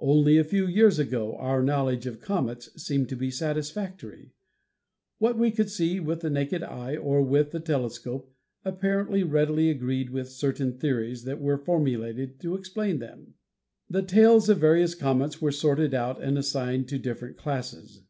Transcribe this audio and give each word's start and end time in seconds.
Only 0.00 0.36
a 0.36 0.44
few 0.44 0.66
years 0.66 0.98
ago 0.98 1.34
our 1.36 1.62
knowledge 1.62 2.04
of 2.04 2.20
comets 2.20 2.68
seemed 2.76 3.08
to 3.08 3.16
be 3.16 3.30
satisfactory. 3.30 4.34
What 5.16 5.38
we 5.38 5.50
could 5.50 5.70
see 5.70 5.98
with 5.98 6.20
the 6.20 6.28
naked 6.28 6.62
eye 6.62 6.94
or 6.98 7.22
with 7.22 7.52
the 7.52 7.58
telescope 7.58 8.30
apparently 8.66 9.22
readily 9.22 9.70
agreed 9.70 10.10
with 10.10 10.28
certain 10.28 10.74
theories 10.76 11.24
that 11.24 11.40
were 11.40 11.56
formulated 11.56 12.38
to 12.40 12.54
explain 12.54 12.98
them. 12.98 13.32
The 13.88 14.02
tails 14.02 14.50
of 14.50 14.58
various 14.58 14.94
comets 14.94 15.40
were 15.40 15.50
sorted 15.50 15.94
out 15.94 16.22
and 16.22 16.36
assigned 16.36 16.86
to 16.90 16.98
different 16.98 17.38
classes. 17.38 18.02